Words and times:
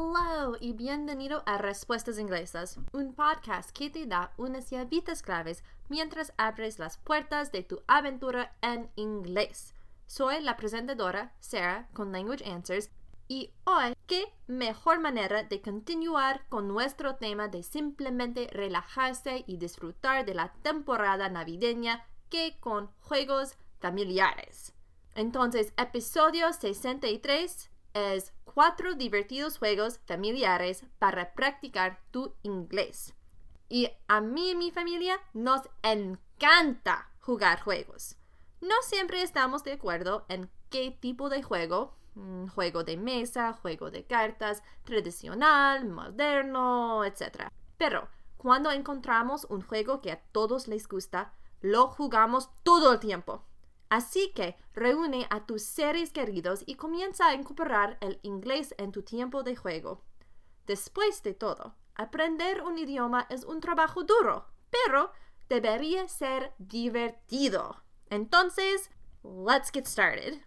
Hello 0.00 0.56
y 0.60 0.74
bienvenido 0.74 1.42
a 1.44 1.58
Respuestas 1.58 2.20
Inglesas, 2.20 2.78
un 2.92 3.14
podcast 3.14 3.70
que 3.76 3.90
te 3.90 4.06
da 4.06 4.32
unas 4.36 4.70
llavitas 4.70 5.22
claves 5.22 5.64
mientras 5.88 6.32
abres 6.36 6.78
las 6.78 6.98
puertas 6.98 7.50
de 7.50 7.64
tu 7.64 7.82
aventura 7.88 8.54
en 8.62 8.88
inglés. 8.94 9.74
Soy 10.06 10.40
la 10.40 10.56
presentadora 10.56 11.34
Sarah 11.40 11.88
con 11.94 12.12
Language 12.12 12.48
Answers 12.48 12.92
y 13.26 13.50
hoy, 13.64 13.94
qué 14.06 14.32
mejor 14.46 15.00
manera 15.00 15.42
de 15.42 15.60
continuar 15.60 16.46
con 16.48 16.68
nuestro 16.68 17.16
tema 17.16 17.48
de 17.48 17.64
simplemente 17.64 18.46
relajarse 18.52 19.42
y 19.48 19.56
disfrutar 19.56 20.24
de 20.24 20.34
la 20.34 20.52
temporada 20.62 21.28
navideña 21.28 22.06
que 22.30 22.56
con 22.60 22.88
juegos 23.00 23.56
familiares. 23.80 24.74
Entonces, 25.16 25.72
episodio 25.76 26.52
63 26.52 27.70
es 27.94 28.32
cuatro 28.58 28.96
divertidos 28.96 29.56
juegos 29.56 30.00
familiares 30.08 30.84
para 30.98 31.32
practicar 31.32 32.00
tu 32.10 32.34
inglés. 32.42 33.14
Y 33.68 33.88
a 34.08 34.20
mí 34.20 34.50
y 34.50 34.56
mi 34.56 34.72
familia 34.72 35.20
nos 35.32 35.60
encanta 35.84 37.08
jugar 37.20 37.60
juegos. 37.60 38.16
No 38.60 38.74
siempre 38.82 39.22
estamos 39.22 39.62
de 39.62 39.74
acuerdo 39.74 40.24
en 40.28 40.50
qué 40.70 40.90
tipo 40.90 41.28
de 41.28 41.40
juego, 41.40 41.94
mm, 42.16 42.48
juego 42.48 42.82
de 42.82 42.96
mesa, 42.96 43.52
juego 43.52 43.92
de 43.92 44.02
cartas, 44.02 44.64
tradicional, 44.82 45.84
moderno, 45.84 47.04
etc. 47.04 47.52
Pero 47.76 48.08
cuando 48.38 48.72
encontramos 48.72 49.46
un 49.50 49.62
juego 49.62 50.00
que 50.00 50.10
a 50.10 50.20
todos 50.32 50.66
les 50.66 50.88
gusta, 50.88 51.32
lo 51.60 51.86
jugamos 51.86 52.50
todo 52.64 52.94
el 52.94 52.98
tiempo. 52.98 53.44
Así 53.90 54.32
que 54.34 54.56
reúne 54.74 55.26
a 55.30 55.46
tus 55.46 55.62
seres 55.62 56.12
queridos 56.12 56.62
y 56.66 56.74
comienza 56.74 57.28
a 57.28 57.34
incorporar 57.34 57.96
el 58.00 58.18
inglés 58.22 58.74
en 58.78 58.92
tu 58.92 59.02
tiempo 59.02 59.42
de 59.42 59.56
juego. 59.56 60.04
Después 60.66 61.22
de 61.22 61.32
todo, 61.32 61.74
aprender 61.94 62.62
un 62.62 62.76
idioma 62.76 63.26
es 63.30 63.44
un 63.44 63.60
trabajo 63.60 64.04
duro, 64.04 64.46
pero 64.70 65.12
debería 65.48 66.06
ser 66.08 66.52
divertido. 66.58 67.82
Entonces, 68.10 68.90
let's 69.22 69.70
get 69.72 69.86
started. 69.86 70.42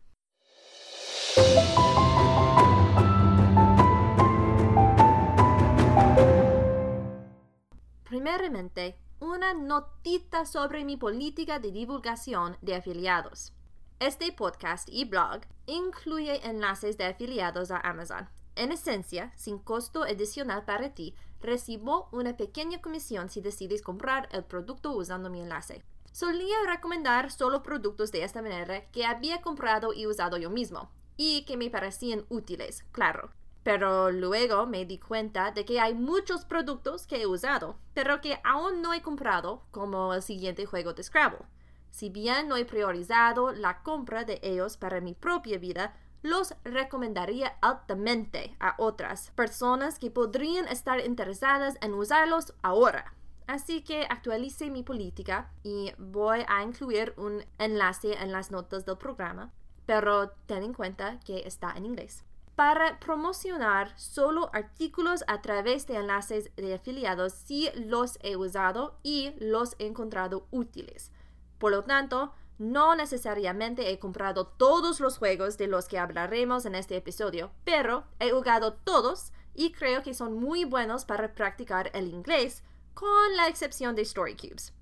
Primeramente, 8.04 8.98
una 9.22 9.54
notita 9.54 10.46
sobre 10.46 10.84
mi 10.84 10.98
política 10.98 11.60
de 11.60 11.72
divulgación 11.72 12.58
de 12.62 12.74
afiliados. 12.74 13.54
Este 14.00 14.32
podcast 14.32 14.90
y 14.92 15.06
blog 15.06 15.42
incluye 15.68 16.44
enlaces 16.44 16.98
de 16.98 17.06
afiliados 17.06 17.70
a 17.70 17.78
Amazon. 17.78 18.28
En 18.56 18.72
esencia, 18.72 19.32
sin 19.36 19.60
costo 19.60 20.02
adicional 20.02 20.66
para 20.66 20.96
ti, 20.96 21.14
recibo 21.40 22.10
una 22.12 22.36
pequeña 22.36 22.82
comisión 22.82 23.30
si 23.30 23.42
decides 23.42 23.84
comprar 23.84 24.28
el 24.32 24.44
producto 24.44 24.92
usando 24.94 25.30
mi 25.30 25.42
enlace. 25.42 25.84
Solía 26.12 26.56
recomendar 26.66 27.32
solo 27.32 27.62
productos 27.62 28.12
de 28.12 28.24
esta 28.24 28.42
manera 28.42 28.90
que 28.90 29.06
había 29.06 29.44
comprado 29.44 29.94
y 29.94 30.08
usado 30.08 30.38
yo 30.38 30.50
mismo, 30.50 30.90
y 31.16 31.46
que 31.46 31.58
me 31.58 31.70
parecían 31.70 32.26
útiles, 32.30 32.86
claro. 32.92 33.30
Pero 33.64 34.12
luego 34.12 34.66
me 34.66 34.86
di 34.86 34.98
cuenta 34.98 35.52
de 35.52 35.66
que 35.66 35.80
hay 35.80 35.94
muchos 35.94 36.46
productos 36.46 37.06
que 37.06 37.22
he 37.22 37.28
usado, 37.28 37.76
pero 37.94 38.20
que 38.20 38.40
aún 38.44 38.82
no 38.82 38.94
he 38.94 39.02
comprado, 39.02 39.62
como 39.72 40.14
el 40.14 40.24
siguiente 40.24 40.66
juego 40.66 40.94
de 40.94 41.04
Scrabble. 41.04 41.46
Si 41.92 42.10
bien 42.10 42.48
no 42.48 42.58
he 42.58 42.66
priorizado 42.66 43.52
la 43.52 43.84
compra 43.84 44.24
de 44.24 44.40
ellos 44.42 44.78
para 44.78 45.02
mi 45.02 45.14
propia 45.14 45.60
vida, 45.60 45.96
los 46.24 46.56
recomendaría 46.64 47.58
altamente 47.62 48.56
a 48.60 48.76
otras 48.78 49.32
personas 49.32 50.00
que 50.00 50.12
podrían 50.12 50.68
estar 50.68 51.00
interesadas 51.00 51.78
en 51.82 51.94
usarlos 51.94 52.54
ahora. 52.62 53.14
Así 53.48 53.84
que 53.84 54.06
actualicé 54.10 54.70
mi 54.70 54.82
política 54.82 55.52
y 55.64 55.92
voy 55.98 56.46
a 56.48 56.64
incluir 56.64 57.14
un 57.18 57.44
enlace 57.58 58.14
en 58.14 58.32
las 58.32 58.50
notas 58.50 58.86
del 58.86 58.98
programa, 58.98 59.52
pero 59.86 60.30
ten 60.46 60.64
en 60.64 60.74
cuenta 60.74 61.20
que 61.20 61.40
está 61.46 61.74
en 61.76 61.86
inglés 61.86 62.24
para 62.56 63.00
promocionar 63.00 63.98
solo 63.98 64.50
artículos 64.54 65.24
a 65.28 65.42
través 65.42 65.88
de 65.88 65.96
enlaces 65.96 66.52
de 66.56 66.74
afiliados 66.74 67.34
si 67.34 67.70
los 67.76 68.20
he 68.22 68.36
usado 68.36 69.00
y 69.04 69.34
los 69.40 69.76
he 69.80 69.88
encontrado 69.88 70.48
útiles. 70.52 71.12
Por 71.58 71.72
lo 71.72 71.84
tanto, 71.84 72.34
no 72.58 72.96
necesariamente 72.96 73.92
he 73.92 74.00
comprado 74.00 74.46
todos 74.46 75.00
los 75.00 75.18
juegos 75.18 75.58
de 75.58 75.68
los 75.68 75.88
que 75.88 75.98
hablaremos 75.98 76.66
en 76.66 76.76
este 76.76 76.96
episodio, 76.96 77.52
pero 77.64 78.04
he 78.20 78.32
jugado 78.32 78.74
todos 78.74 79.32
y 79.54 79.72
creo 79.72 80.04
que 80.04 80.14
son 80.14 80.40
muy 80.40 80.64
buenos 80.66 81.06
para 81.06 81.34
practicar 81.34 81.90
el 81.94 82.08
inglés, 82.08 82.64
con 82.94 83.36
la 83.36 83.48
excepción 83.48 83.96
de 83.96 84.04
Story 84.04 84.36
Cubes. 84.36 84.74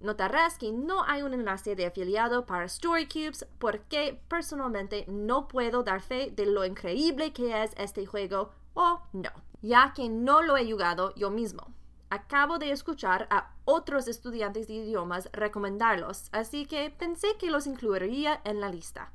Notarás 0.00 0.58
que 0.58 0.70
no 0.70 1.02
hay 1.04 1.22
un 1.22 1.34
enlace 1.34 1.74
de 1.74 1.86
afiliado 1.86 2.46
para 2.46 2.68
StoryCubes 2.68 3.46
porque 3.58 4.20
personalmente 4.28 5.04
no 5.08 5.48
puedo 5.48 5.82
dar 5.82 6.00
fe 6.00 6.30
de 6.30 6.46
lo 6.46 6.64
increíble 6.64 7.32
que 7.32 7.62
es 7.62 7.72
este 7.76 8.06
juego 8.06 8.52
o 8.74 9.02
no, 9.12 9.30
ya 9.60 9.92
que 9.94 10.08
no 10.08 10.42
lo 10.42 10.56
he 10.56 10.70
jugado 10.70 11.12
yo 11.16 11.30
mismo. 11.30 11.74
Acabo 12.10 12.58
de 12.58 12.70
escuchar 12.70 13.26
a 13.30 13.50
otros 13.64 14.06
estudiantes 14.06 14.68
de 14.68 14.74
idiomas 14.74 15.28
recomendarlos, 15.32 16.28
así 16.32 16.64
que 16.64 16.90
pensé 16.90 17.36
que 17.38 17.50
los 17.50 17.66
incluiría 17.66 18.40
en 18.44 18.60
la 18.60 18.70
lista. 18.70 19.12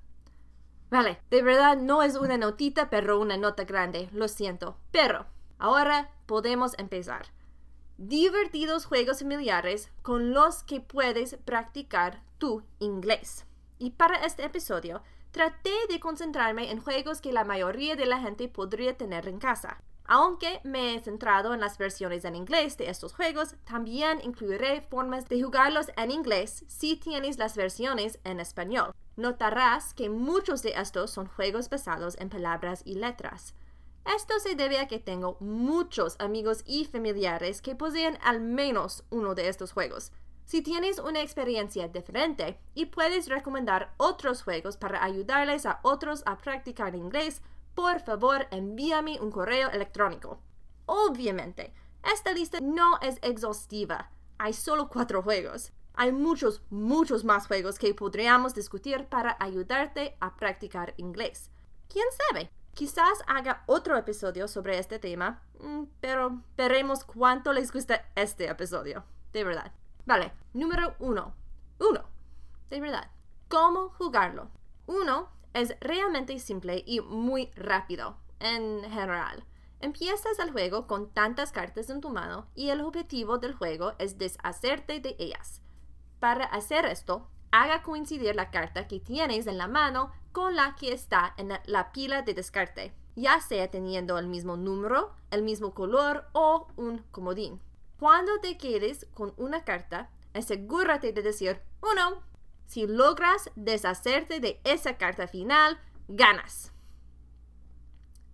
Vale, 0.91 1.19
de 1.31 1.41
verdad 1.41 1.77
no 1.77 2.03
es 2.03 2.15
una 2.15 2.37
notita, 2.37 2.89
pero 2.89 3.19
una 3.19 3.35
nota 3.37 3.63
grande, 3.63 4.09
lo 4.11 4.27
siento. 4.27 4.77
Pero 4.91 5.25
ahora 5.57 6.11
podemos 6.27 6.77
empezar 6.77 7.25
divertidos 7.97 8.85
juegos 8.85 9.19
familiares 9.19 9.91
con 10.01 10.33
los 10.33 10.63
que 10.63 10.81
puedes 10.81 11.37
practicar 11.45 12.21
tu 12.37 12.63
inglés. 12.79 13.45
Y 13.79 13.91
para 13.91 14.25
este 14.25 14.45
episodio, 14.45 15.01
traté 15.31 15.73
de 15.89 15.99
concentrarme 15.99 16.71
en 16.71 16.81
juegos 16.81 17.21
que 17.21 17.33
la 17.33 17.43
mayoría 17.43 17.95
de 17.95 18.05
la 18.05 18.19
gente 18.19 18.47
podría 18.47 18.97
tener 18.97 19.27
en 19.27 19.39
casa. 19.39 19.81
Aunque 20.05 20.59
me 20.63 20.95
he 20.95 20.99
centrado 21.01 21.53
en 21.53 21.61
las 21.61 21.77
versiones 21.77 22.25
en 22.25 22.35
inglés 22.35 22.77
de 22.77 22.89
estos 22.89 23.13
juegos, 23.13 23.55
también 23.63 24.19
incluiré 24.23 24.81
formas 24.81 25.29
de 25.29 25.41
jugarlos 25.41 25.87
en 25.95 26.11
inglés 26.11 26.65
si 26.67 26.97
tienes 26.97 27.37
las 27.37 27.55
versiones 27.55 28.19
en 28.25 28.39
español. 28.39 28.91
Notarás 29.15 29.93
que 29.93 30.09
muchos 30.09 30.61
de 30.61 30.71
estos 30.71 31.11
son 31.11 31.27
juegos 31.27 31.69
basados 31.69 32.17
en 32.19 32.29
palabras 32.29 32.81
y 32.85 32.95
letras. 32.95 33.55
Esto 34.05 34.39
se 34.39 34.55
debe 34.55 34.79
a 34.79 34.87
que 34.87 34.99
tengo 34.99 35.37
muchos 35.39 36.17
amigos 36.19 36.63
y 36.65 36.85
familiares 36.85 37.61
que 37.61 37.75
poseen 37.75 38.17
al 38.21 38.41
menos 38.41 39.05
uno 39.09 39.33
de 39.33 39.47
estos 39.47 39.71
juegos. 39.71 40.11
Si 40.45 40.61
tienes 40.61 40.99
una 40.99 41.21
experiencia 41.21 41.87
diferente 41.87 42.59
y 42.75 42.87
puedes 42.87 43.27
recomendar 43.27 43.93
otros 43.97 44.43
juegos 44.43 44.75
para 44.75 45.03
ayudarles 45.03 45.65
a 45.65 45.79
otros 45.83 46.21
a 46.25 46.37
practicar 46.37 46.95
inglés, 46.95 47.41
por 47.75 48.01
favor 48.01 48.47
envíame 48.51 49.21
un 49.21 49.31
correo 49.31 49.71
electrónico. 49.71 50.39
Obviamente, 50.85 51.73
esta 52.13 52.33
lista 52.33 52.59
no 52.61 52.99
es 53.01 53.17
exhaustiva. 53.21 54.11
Hay 54.37 54.53
solo 54.53 54.89
cuatro 54.89 55.23
juegos. 55.23 55.71
Hay 55.93 56.11
muchos, 56.11 56.61
muchos 56.69 57.23
más 57.23 57.47
juegos 57.47 57.79
que 57.79 57.93
podríamos 57.93 58.53
discutir 58.53 59.05
para 59.05 59.37
ayudarte 59.39 60.17
a 60.19 60.35
practicar 60.35 60.93
inglés. 60.97 61.51
¿Quién 61.87 62.05
sabe? 62.27 62.51
Quizás 62.73 63.23
haga 63.27 63.63
otro 63.67 63.95
episodio 63.97 64.47
sobre 64.47 64.79
este 64.79 64.97
tema, 64.97 65.43
mm, 65.59 65.83
pero 66.01 66.41
veremos 66.57 67.03
cuánto 67.03 67.53
les 67.53 67.71
gusta 67.71 68.09
este 68.15 68.49
episodio. 68.49 69.03
De 69.31 69.43
verdad. 69.43 69.71
Vale, 70.05 70.33
número 70.53 70.95
uno. 70.97 71.35
Uno. 71.79 72.03
De 72.71 72.81
verdad. 72.81 73.11
¿Cómo 73.47 73.89
jugarlo? 73.89 74.49
Uno 74.87 75.29
es 75.53 75.75
realmente 75.81 76.39
simple 76.39 76.83
y 76.85 76.99
muy 77.01 77.51
rápido, 77.55 78.17
en 78.39 78.81
general. 78.89 79.45
Empiezas 79.79 80.39
el 80.39 80.51
juego 80.51 80.87
con 80.87 81.13
tantas 81.13 81.51
cartas 81.51 81.91
en 81.91 82.01
tu 82.01 82.09
mano 82.09 82.47
y 82.55 82.69
el 82.69 82.81
objetivo 82.81 83.37
del 83.37 83.53
juego 83.53 83.93
es 83.99 84.17
deshacerte 84.17 84.99
de 84.99 85.15
ellas. 85.19 85.61
Para 86.19 86.45
hacer 86.45 86.85
esto, 86.85 87.29
haga 87.51 87.83
coincidir 87.83 88.35
la 88.35 88.49
carta 88.49 88.87
que 88.87 88.99
tienes 88.99 89.45
en 89.45 89.59
la 89.59 89.67
mano 89.67 90.11
con 90.33 90.55
la 90.55 90.75
que 90.75 90.91
está 90.91 91.33
en 91.37 91.53
la 91.65 91.91
pila 91.93 92.23
de 92.23 92.33
descarte, 92.33 92.93
ya 93.15 93.39
sea 93.39 93.69
teniendo 93.69 94.17
el 94.17 94.27
mismo 94.27 94.57
número, 94.57 95.13
el 95.31 95.43
mismo 95.43 95.73
color 95.73 96.25
o 96.33 96.67
un 96.75 96.97
comodín. 97.11 97.61
Cuando 97.99 98.39
te 98.41 98.57
quedes 98.57 99.07
con 99.13 99.33
una 99.37 99.63
carta, 99.63 100.09
asegúrate 100.33 101.13
de 101.13 101.21
decir 101.21 101.61
uno. 101.81 102.23
Si 102.65 102.87
logras 102.87 103.51
deshacerte 103.55 104.39
de 104.39 104.59
esa 104.63 104.97
carta 104.97 105.27
final, 105.27 105.79
ganas. 106.07 106.73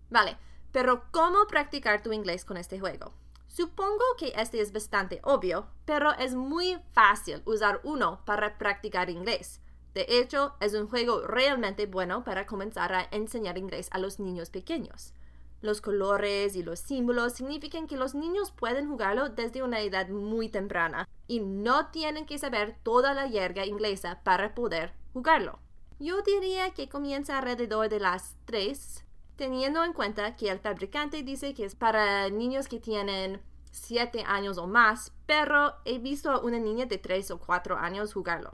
Vale, 0.09 0.37
pero 0.71 1.03
¿cómo 1.11 1.45
practicar 1.47 2.01
tu 2.01 2.13
inglés 2.13 2.45
con 2.45 2.57
este 2.57 2.79
juego? 2.79 3.13
Supongo 3.47 4.03
que 4.17 4.31
este 4.37 4.61
es 4.61 4.71
bastante 4.71 5.19
obvio, 5.23 5.67
pero 5.85 6.13
es 6.13 6.33
muy 6.33 6.79
fácil 6.93 7.41
usar 7.45 7.81
uno 7.83 8.23
para 8.25 8.57
practicar 8.57 9.09
inglés. 9.09 9.59
De 9.93 10.05
hecho, 10.07 10.53
es 10.59 10.73
un 10.73 10.87
juego 10.87 11.25
realmente 11.25 11.85
bueno 11.87 12.23
para 12.23 12.45
comenzar 12.45 12.93
a 12.93 13.07
enseñar 13.11 13.57
inglés 13.57 13.89
a 13.91 13.97
los 13.97 14.19
niños 14.19 14.49
pequeños. 14.49 15.13
los 15.61 15.81
colores 15.81 16.55
y 16.55 16.63
los 16.63 16.79
símbolos 16.79 17.33
significan 17.33 17.87
que 17.87 17.97
los 17.97 18.15
niños 18.15 18.51
pueden 18.51 18.87
jugarlo 18.87 19.29
desde 19.29 19.63
una 19.63 19.81
edad 19.81 20.07
muy 20.09 20.49
temprana 20.49 21.07
y 21.27 21.41
no 21.41 21.87
tienen 21.87 22.25
que 22.25 22.37
saber 22.37 22.77
toda 22.83 23.13
la 23.13 23.27
jerga 23.27 23.65
inglesa 23.65 24.21
para 24.23 24.55
poder 24.55 24.93
jugarlo. 25.13 25.59
Yo 25.99 26.21
diría 26.21 26.71
que 26.71 26.87
comienza 26.87 27.37
alrededor 27.37 27.89
de 27.89 27.99
las 27.99 28.37
3, 28.45 29.03
teniendo 29.35 29.83
en 29.83 29.93
cuenta 29.93 30.35
que 30.37 30.49
el 30.49 30.59
fabricante 30.59 31.23
dice 31.23 31.53
que 31.53 31.65
es 31.65 31.75
para 31.75 32.29
niños 32.29 32.67
que 32.67 32.79
tienen 32.79 33.41
7 33.71 34.23
años 34.25 34.57
o 34.57 34.65
más, 34.65 35.11
pero 35.25 35.73
he 35.83 35.99
visto 35.99 36.31
a 36.31 36.39
una 36.39 36.57
niña 36.57 36.85
de 36.85 36.97
3 36.97 37.31
o 37.31 37.39
4 37.39 37.77
años 37.77 38.13
jugarlo. 38.13 38.51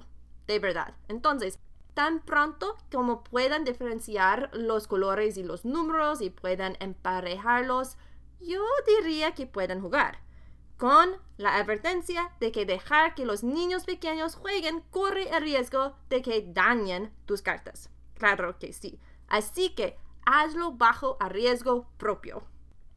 De 0.47 0.59
verdad. 0.59 0.93
Entonces, 1.07 1.59
tan 1.93 2.19
pronto 2.19 2.75
como 2.91 3.23
puedan 3.23 3.63
diferenciar 3.63 4.49
los 4.53 4.87
colores 4.87 5.37
y 5.37 5.43
los 5.43 5.65
números 5.65 6.21
y 6.21 6.29
puedan 6.29 6.77
emparejarlos, 6.79 7.97
yo 8.41 8.63
diría 8.85 9.33
que 9.33 9.47
pueden 9.47 9.81
jugar. 9.81 10.19
Con 10.77 11.09
la 11.37 11.55
advertencia 11.55 12.31
de 12.39 12.51
que 12.51 12.65
dejar 12.65 13.15
que 13.15 13.25
los 13.25 13.43
niños 13.43 13.85
pequeños 13.85 14.35
jueguen 14.35 14.81
corre 14.91 15.29
el 15.29 15.41
riesgo 15.41 15.95
de 16.09 16.21
que 16.21 16.45
dañen 16.47 17.13
tus 17.25 17.41
cartas. 17.41 17.89
Claro 18.15 18.59
que 18.59 18.73
sí. 18.73 18.99
Así 19.27 19.69
que 19.73 19.97
hazlo 20.25 20.73
bajo 20.73 21.15
a 21.21 21.29
riesgo 21.29 21.87
propio. 21.97 22.43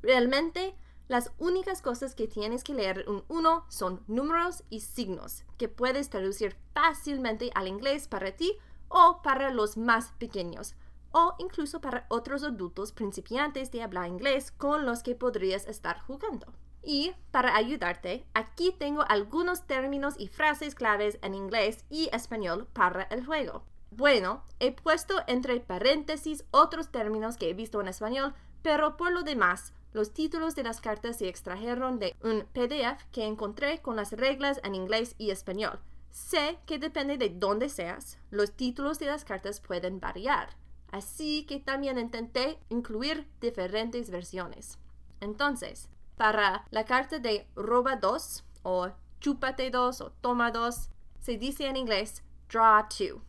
Realmente, 0.02 0.74
las 1.08 1.32
únicas 1.38 1.80
cosas 1.80 2.14
que 2.14 2.28
tienes 2.28 2.62
que 2.62 2.74
leer 2.74 3.04
en 3.08 3.24
uno 3.28 3.64
son 3.68 4.04
números 4.06 4.62
y 4.68 4.80
signos, 4.80 5.44
que 5.56 5.68
puedes 5.68 6.10
traducir 6.10 6.56
fácilmente 6.74 7.50
al 7.54 7.66
inglés 7.66 8.06
para 8.06 8.32
ti 8.32 8.52
o 8.88 9.22
para 9.22 9.50
los 9.50 9.78
más 9.78 10.12
pequeños, 10.18 10.74
o 11.10 11.34
incluso 11.38 11.80
para 11.80 12.04
otros 12.10 12.44
adultos 12.44 12.92
principiantes 12.92 13.70
de 13.70 13.82
hablar 13.82 14.08
inglés 14.08 14.50
con 14.50 14.84
los 14.84 15.02
que 15.02 15.14
podrías 15.14 15.66
estar 15.66 16.00
jugando. 16.02 16.52
Y 16.82 17.12
para 17.30 17.56
ayudarte, 17.56 18.26
aquí 18.34 18.74
tengo 18.78 19.02
algunos 19.08 19.66
términos 19.66 20.14
y 20.18 20.28
frases 20.28 20.74
claves 20.74 21.18
en 21.22 21.34
inglés 21.34 21.84
y 21.88 22.08
español 22.12 22.68
para 22.72 23.04
el 23.04 23.24
juego. 23.24 23.64
Bueno, 23.90 24.44
he 24.60 24.72
puesto 24.72 25.14
entre 25.26 25.60
paréntesis 25.60 26.44
otros 26.50 26.90
términos 26.90 27.36
que 27.36 27.48
he 27.48 27.54
visto 27.54 27.80
en 27.80 27.88
español, 27.88 28.34
pero 28.62 28.96
por 28.96 29.12
lo 29.12 29.22
demás, 29.22 29.72
los 29.92 30.12
títulos 30.12 30.54
de 30.54 30.62
las 30.62 30.80
cartas 30.80 31.18
se 31.18 31.28
extrajeron 31.28 31.98
de 31.98 32.14
un 32.22 32.44
PDF 32.52 33.02
que 33.10 33.24
encontré 33.24 33.80
con 33.80 33.96
las 33.96 34.12
reglas 34.12 34.60
en 34.64 34.74
inglés 34.74 35.14
y 35.18 35.30
español. 35.30 35.80
Sé 36.10 36.58
que 36.66 36.78
depende 36.78 37.16
de 37.16 37.30
dónde 37.30 37.68
seas, 37.68 38.18
los 38.30 38.52
títulos 38.52 38.98
de 38.98 39.06
las 39.06 39.24
cartas 39.24 39.60
pueden 39.60 40.00
variar, 40.00 40.56
así 40.90 41.44
que 41.46 41.60
también 41.60 41.98
intenté 41.98 42.58
incluir 42.68 43.28
diferentes 43.40 44.10
versiones. 44.10 44.78
Entonces, 45.20 45.88
para 46.16 46.66
la 46.70 46.84
carta 46.84 47.18
de 47.18 47.46
roba 47.54 47.96
2 47.96 48.44
o 48.62 48.88
chúpate 49.20 49.70
2 49.70 50.00
o 50.00 50.10
toma 50.20 50.50
2, 50.50 50.90
se 51.20 51.38
dice 51.38 51.66
en 51.66 51.76
inglés 51.76 52.22
draw 52.48 52.82
2. 52.82 53.20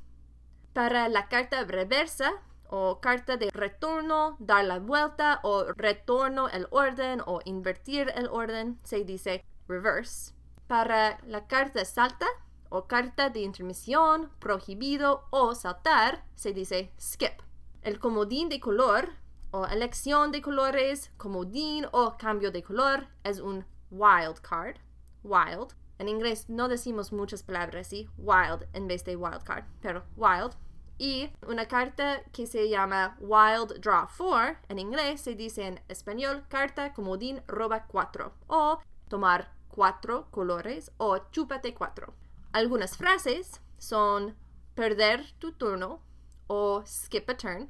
Para 0.73 1.09
la 1.09 1.27
carta 1.27 1.63
reversa 1.63 2.31
o 2.69 2.99
carta 3.01 3.35
de 3.35 3.49
retorno, 3.51 4.37
dar 4.39 4.63
la 4.65 4.79
vuelta 4.79 5.39
o 5.43 5.65
retorno 5.75 6.47
el 6.49 6.67
orden 6.71 7.21
o 7.25 7.41
invertir 7.45 8.11
el 8.15 8.27
orden, 8.27 8.77
se 8.83 9.03
dice 9.03 9.43
reverse. 9.67 10.33
Para 10.67 11.19
la 11.25 11.47
carta 11.47 11.83
salta, 11.83 12.27
o 12.69 12.85
carta 12.85 13.29
de 13.29 13.41
intermisión, 13.41 14.29
prohibido 14.39 15.25
o 15.31 15.55
saltar, 15.55 16.23
se 16.35 16.53
dice 16.53 16.91
skip. 16.99 17.41
El 17.81 17.99
comodín 17.99 18.49
de 18.49 18.59
color 18.59 19.09
o 19.51 19.65
elección 19.65 20.31
de 20.31 20.41
colores, 20.41 21.11
comodín 21.17 21.87
o 21.91 22.15
cambio 22.17 22.51
de 22.51 22.61
color 22.61 23.07
es 23.23 23.39
un 23.39 23.65
wild 23.89 24.39
card. 24.41 24.77
Wild. 25.23 25.73
En 25.97 26.07
inglés 26.07 26.47
no 26.47 26.67
decimos 26.67 27.11
muchas 27.11 27.43
palabras 27.43 27.87
así, 27.87 28.07
wild 28.17 28.67
en 28.73 28.87
vez 28.87 29.03
de 29.03 29.15
wild 29.15 29.43
card, 29.43 29.65
pero 29.81 30.03
wild. 30.15 30.55
Y 30.99 31.31
una 31.47 31.65
carta 31.65 32.21
que 32.33 32.45
se 32.45 32.67
llama 32.67 33.15
Wild 33.21 33.79
Draw 33.79 34.09
4, 34.17 34.57
en 34.67 34.79
inglés 34.79 35.21
se 35.21 35.33
dice 35.33 35.65
en 35.65 35.81
español 35.87 36.43
carta 36.49 36.93
comodín 36.93 37.41
roba 37.47 37.85
4 37.87 38.33
o 38.47 38.79
tomar 39.07 39.53
cuatro 39.69 40.27
colores 40.29 40.91
o 40.97 41.17
chúpate 41.31 41.73
cuatro. 41.73 42.13
Algunas 42.51 42.97
frases 42.97 43.61
son 43.77 44.35
perder 44.75 45.31
tu 45.39 45.53
turno 45.53 46.01
o 46.47 46.83
skip 46.85 47.29
a 47.29 47.37
turn, 47.37 47.69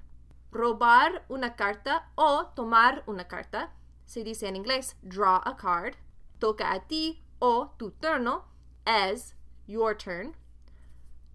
robar 0.52 1.24
una 1.30 1.56
carta 1.56 2.10
o 2.16 2.48
tomar 2.56 3.04
una 3.06 3.28
carta. 3.28 3.74
Se 4.06 4.24
dice 4.24 4.48
en 4.48 4.56
inglés 4.56 4.96
draw 5.04 5.40
a 5.46 5.56
card, 5.56 5.96
toca 6.40 6.74
a 6.74 6.80
ti 6.88 7.22
o 7.40 7.76
tu 7.78 7.92
turno 7.92 8.46
es 8.86 9.36
your 9.68 9.96
turn. 9.96 10.36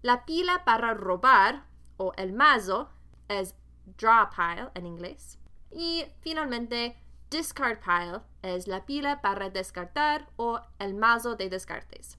La 0.01 0.25
pila 0.25 0.65
para 0.65 0.93
robar 0.93 1.63
o 1.97 2.13
el 2.17 2.33
mazo 2.33 2.89
es 3.27 3.55
draw 3.97 4.29
pile 4.29 4.69
en 4.73 4.85
inglés. 4.85 5.39
Y 5.71 6.05
finalmente, 6.19 6.97
discard 7.29 7.79
pile 7.79 8.21
es 8.41 8.67
la 8.67 8.85
pila 8.85 9.21
para 9.21 9.49
descartar 9.49 10.27
o 10.37 10.61
el 10.79 10.93
mazo 10.93 11.35
de 11.35 11.49
descartes. 11.49 12.17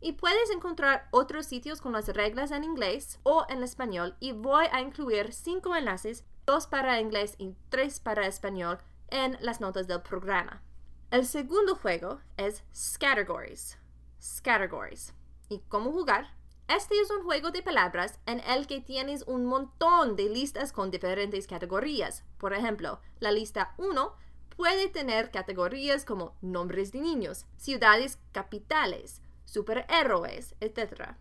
Y 0.00 0.12
puedes 0.12 0.50
encontrar 0.50 1.08
otros 1.10 1.46
sitios 1.46 1.80
con 1.80 1.92
las 1.92 2.08
reglas 2.08 2.50
en 2.50 2.64
inglés 2.64 3.20
o 3.22 3.44
en 3.48 3.62
español 3.62 4.16
y 4.18 4.32
voy 4.32 4.64
a 4.72 4.80
incluir 4.80 5.32
cinco 5.32 5.76
enlaces, 5.76 6.24
dos 6.46 6.66
para 6.66 7.00
inglés 7.00 7.34
y 7.38 7.54
tres 7.68 8.00
para 8.00 8.26
español, 8.26 8.78
en 9.08 9.36
las 9.40 9.60
notas 9.60 9.86
del 9.88 10.02
programa. 10.02 10.62
El 11.10 11.26
segundo 11.26 11.74
juego 11.74 12.20
es 12.36 12.62
Scattergories. 12.74 13.76
Scattergories. 14.22 15.12
¿Y 15.48 15.58
cómo 15.68 15.90
jugar? 15.90 16.39
Este 16.70 17.00
es 17.00 17.10
un 17.10 17.24
juego 17.24 17.50
de 17.50 17.64
palabras 17.64 18.20
en 18.26 18.38
el 18.38 18.68
que 18.68 18.80
tienes 18.80 19.24
un 19.26 19.44
montón 19.44 20.14
de 20.14 20.28
listas 20.28 20.72
con 20.72 20.92
diferentes 20.92 21.48
categorías. 21.48 22.22
Por 22.38 22.52
ejemplo, 22.52 23.00
la 23.18 23.32
lista 23.32 23.74
1 23.78 24.14
puede 24.56 24.88
tener 24.88 25.32
categorías 25.32 26.04
como 26.04 26.36
nombres 26.40 26.92
de 26.92 27.00
niños, 27.00 27.44
ciudades 27.56 28.20
capitales, 28.30 29.20
superhéroes, 29.46 30.54
etc. 30.60 31.16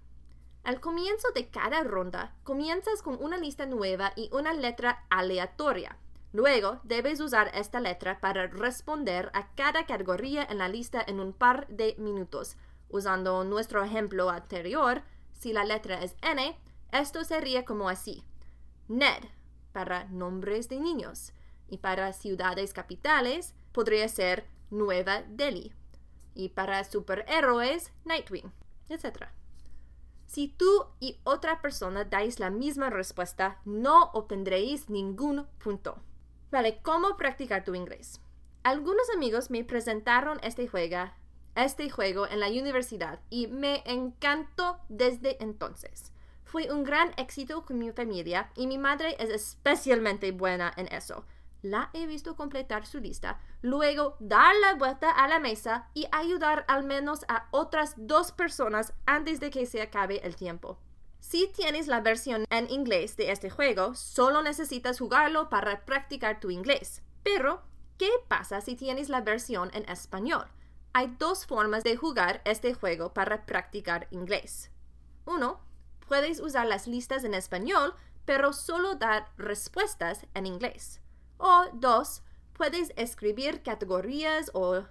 Al 0.64 0.80
comienzo 0.80 1.30
de 1.34 1.50
cada 1.50 1.84
ronda, 1.84 2.36
comienzas 2.44 3.02
con 3.02 3.18
una 3.20 3.40
lista 3.40 3.66
nueva 3.66 4.14
y 4.16 4.30
una 4.32 4.54
letra 4.54 5.08
aleatoria. 5.10 5.98
Luego, 6.32 6.80
debes 6.84 7.20
usar 7.22 7.50
esta 7.56 7.80
letra 7.80 8.20
para 8.20 8.46
responder 8.46 9.32
a 9.34 9.50
cada 9.56 9.88
categoría 9.88 10.46
en 10.48 10.60
la 10.60 10.70
lista 10.70 11.04
en 11.08 11.20
un 11.20 11.34
par 11.34 11.68
de 11.70 11.96
minutos. 11.98 12.56
Usando 12.88 13.44
nuestro 13.44 13.84
ejemplo 13.84 14.30
anterior, 14.30 15.02
si 15.40 15.54
la 15.54 15.64
letra 15.64 16.04
es 16.04 16.16
N, 16.22 16.56
esto 16.92 17.24
sería 17.24 17.66
como 17.66 17.90
así. 17.90 18.24
Ned, 18.88 19.24
para 19.72 20.04
nombres 20.06 20.70
de 20.70 20.80
niños. 20.80 21.32
Y 21.68 21.78
para 21.78 22.14
ciudades 22.14 22.74
capitales, 22.74 23.56
podría 23.72 24.08
ser 24.10 24.46
Nueva 24.70 25.24
Delhi 25.24 25.74
y 26.36 26.50
para 26.50 26.84
superhéroes, 26.84 27.92
Nightwing, 28.06 28.52
etc. 28.90 29.26
Si 30.26 30.48
tú 30.50 30.88
y 31.00 31.20
otra 31.24 31.62
persona 31.62 32.04
dais 32.04 32.40
la 32.40 32.50
misma 32.50 32.90
respuesta, 32.90 33.62
no 33.66 34.12
obtendréis 34.14 34.90
ningún 34.90 35.48
punto. 35.64 36.00
Vale, 36.52 36.82
¿cómo 36.82 37.18
practicar 37.18 37.64
tu 37.64 37.76
inglés? 37.76 38.22
Algunos 38.64 39.10
amigos 39.16 39.50
me 39.50 39.64
presentaron 39.64 40.40
este 40.44 40.68
juego, 40.68 41.12
este 41.56 41.90
juego 41.90 42.28
en 42.28 42.40
la 42.40 42.48
universidad 42.48 43.20
y 43.30 43.48
me 43.48 43.84
encantó 43.86 44.80
desde 44.90 45.42
entonces. 45.44 46.12
Fue 46.44 46.72
un 46.72 46.84
gran 46.84 47.12
éxito 47.18 47.66
con 47.66 47.78
mi 47.78 47.92
familia 47.92 48.52
y 48.56 48.68
mi 48.68 48.78
madre 48.78 49.16
es 49.20 49.30
especialmente 49.30 50.32
buena 50.32 50.74
en 50.78 50.88
eso 50.88 51.26
la 51.62 51.90
he 51.94 52.06
visto 52.06 52.36
completar 52.36 52.86
su 52.86 53.00
lista, 53.00 53.40
luego 53.62 54.16
dar 54.20 54.56
la 54.62 54.76
vuelta 54.76 55.12
a 55.12 55.28
la 55.28 55.40
mesa 55.40 55.90
y 55.94 56.08
ayudar 56.12 56.66
al 56.68 56.84
menos 56.84 57.26
a 57.28 57.48
otras 57.52 57.94
dos 57.98 58.32
personas 58.32 58.94
antes 59.06 59.40
de 59.40 59.50
que 59.50 59.66
se 59.66 59.82
acabe 59.82 60.26
el 60.26 60.36
tiempo. 60.36 60.80
Si 61.20 61.48
tienes 61.48 61.88
la 61.88 62.00
versión 62.00 62.46
en 62.50 62.70
inglés 62.70 63.18
de 63.18 63.32
este 63.32 63.50
juego, 63.50 63.94
solo 63.94 64.42
necesitas 64.42 65.00
jugarlo 65.00 65.50
para 65.50 65.86
practicar 65.86 66.40
tu 66.40 66.50
inglés. 66.50 67.04
Pero, 67.24 67.62
¿qué 67.98 68.10
pasa 68.30 68.62
si 68.62 68.76
tienes 68.76 69.10
la 69.10 69.22
versión 69.22 69.70
en 69.74 69.88
español? 69.90 70.48
Hay 71.00 71.16
dos 71.18 71.46
formas 71.46 71.86
de 71.86 71.96
jugar 71.96 72.42
este 72.44 72.74
juego 72.74 73.14
para 73.14 73.46
practicar 73.46 74.10
inglés. 74.12 74.70
Uno, 75.26 75.62
puedes 76.10 76.42
usar 76.42 76.68
las 76.68 76.88
listas 76.88 77.24
en 77.24 77.34
español, 77.34 77.96
pero 78.26 78.52
solo 78.52 78.96
dar 78.96 79.32
respuestas 79.38 80.28
en 80.34 80.46
inglés. 80.46 81.00
O 81.38 81.68
dos, 81.72 82.22
puedes 82.52 82.92
escribir 82.98 83.64
categorías 83.64 84.52
o, 84.54 84.84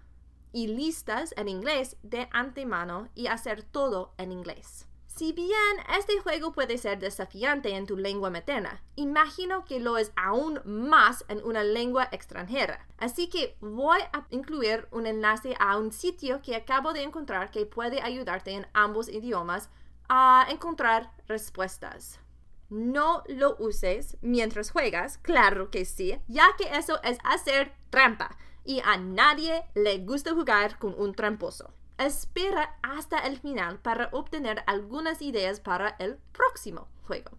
y 0.50 0.68
listas 0.68 1.34
en 1.36 1.46
inglés 1.46 1.98
de 2.02 2.26
antemano 2.32 3.10
y 3.14 3.26
hacer 3.26 3.62
todo 3.62 4.14
en 4.16 4.32
inglés. 4.32 4.87
Si 5.18 5.32
bien 5.32 5.50
este 5.98 6.20
juego 6.20 6.52
puede 6.52 6.78
ser 6.78 7.00
desafiante 7.00 7.74
en 7.74 7.88
tu 7.88 7.96
lengua 7.96 8.30
materna, 8.30 8.84
imagino 8.94 9.64
que 9.64 9.80
lo 9.80 9.98
es 9.98 10.12
aún 10.14 10.60
más 10.64 11.24
en 11.26 11.44
una 11.44 11.64
lengua 11.64 12.08
extranjera. 12.12 12.86
Así 12.98 13.28
que 13.28 13.56
voy 13.60 13.98
a 14.12 14.28
incluir 14.30 14.86
un 14.92 15.08
enlace 15.08 15.56
a 15.58 15.76
un 15.76 15.90
sitio 15.90 16.40
que 16.40 16.54
acabo 16.54 16.92
de 16.92 17.02
encontrar 17.02 17.50
que 17.50 17.66
puede 17.66 18.00
ayudarte 18.00 18.52
en 18.52 18.68
ambos 18.74 19.08
idiomas 19.08 19.70
a 20.08 20.46
encontrar 20.50 21.10
respuestas. 21.26 22.20
No 22.68 23.24
lo 23.26 23.56
uses 23.58 24.18
mientras 24.20 24.70
juegas, 24.70 25.18
claro 25.18 25.72
que 25.72 25.84
sí, 25.84 26.16
ya 26.28 26.46
que 26.56 26.78
eso 26.78 27.02
es 27.02 27.18
hacer 27.24 27.72
trampa 27.90 28.38
y 28.64 28.80
a 28.84 28.96
nadie 28.98 29.64
le 29.74 29.98
gusta 29.98 30.32
jugar 30.32 30.78
con 30.78 30.94
un 30.96 31.12
tramposo. 31.12 31.74
Espera 31.98 32.78
hasta 32.80 33.18
el 33.18 33.40
final 33.40 33.80
para 33.80 34.08
obtener 34.12 34.62
algunas 34.68 35.20
ideas 35.20 35.58
para 35.58 35.96
el 35.98 36.16
próximo 36.32 36.86
juego. 37.04 37.36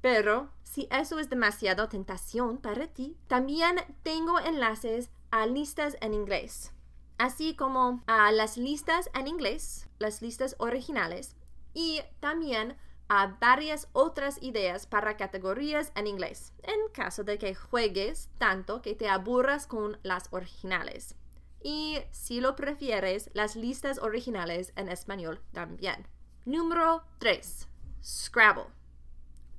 Pero 0.00 0.50
si 0.62 0.88
eso 0.90 1.18
es 1.18 1.28
demasiado 1.28 1.88
tentación 1.90 2.56
para 2.56 2.86
ti, 2.86 3.16
también 3.26 3.76
tengo 4.02 4.40
enlaces 4.40 5.10
a 5.30 5.46
listas 5.46 5.98
en 6.00 6.14
inglés, 6.14 6.72
así 7.18 7.54
como 7.54 8.02
a 8.06 8.32
las 8.32 8.56
listas 8.56 9.10
en 9.14 9.28
inglés, 9.28 9.86
las 9.98 10.22
listas 10.22 10.56
originales, 10.58 11.36
y 11.74 12.00
también 12.20 12.76
a 13.08 13.36
varias 13.38 13.88
otras 13.92 14.42
ideas 14.42 14.86
para 14.86 15.18
categorías 15.18 15.92
en 15.94 16.06
inglés, 16.06 16.54
en 16.62 16.88
caso 16.94 17.22
de 17.22 17.36
que 17.36 17.54
juegues 17.54 18.30
tanto 18.38 18.80
que 18.80 18.94
te 18.94 19.10
aburras 19.10 19.66
con 19.66 19.98
las 20.02 20.28
originales 20.32 21.16
y, 21.64 21.98
si 22.10 22.42
lo 22.42 22.54
prefieres, 22.56 23.30
las 23.32 23.56
listas 23.56 23.98
originales 23.98 24.74
en 24.76 24.90
español 24.90 25.40
también. 25.52 26.06
Número 26.44 27.02
3. 27.18 27.66
Scrabble. 28.04 28.66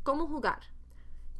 ¿Cómo 0.03 0.27
jugar? 0.27 0.59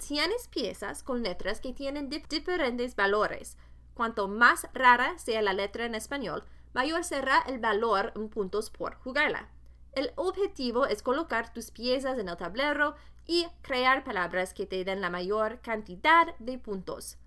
Tienes 0.06 0.48
piezas 0.48 1.04
con 1.04 1.22
letras 1.22 1.62
que 1.62 1.72
tienen 1.72 2.10
diferentes 2.10 2.96
valores. 2.96 3.60
Cuanto 3.94 4.28
más 4.28 4.68
rara 4.74 5.20
sea 5.20 5.44
la 5.44 5.54
letra 5.54 5.86
en 5.86 5.94
español, 5.94 6.44
mayor 6.74 7.04
será 7.04 7.44
el 7.48 7.60
valor 7.60 8.12
en 8.16 8.28
puntos 8.28 8.72
por 8.72 8.96
jugarla. 8.96 9.50
El 9.94 10.14
objetivo 10.16 10.88
es 10.88 11.04
colocar 11.04 11.54
tus 11.54 11.70
piezas 11.70 12.18
en 12.18 12.28
el 12.28 12.38
tablero 12.38 12.96
y 13.28 13.46
crear 13.62 14.04
palabras 14.04 14.56
que 14.56 14.66
te 14.66 14.84
den 14.84 15.00
la 15.00 15.12
mayor 15.12 15.62
cantidad 15.62 16.36
de 16.40 16.58
puntos. 16.58 17.20